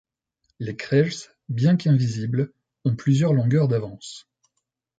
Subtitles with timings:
[0.57, 2.51] Les Krells, bien qu'invisibles,
[2.85, 4.27] ont plusieurs longueurs d'avance...